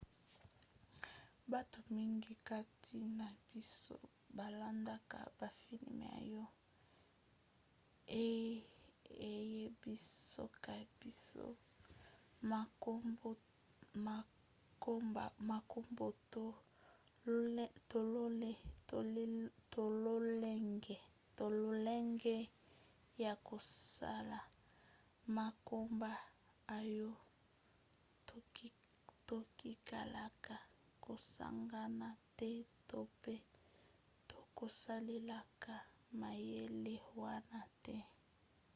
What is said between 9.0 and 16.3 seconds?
eyebisaka biso makambo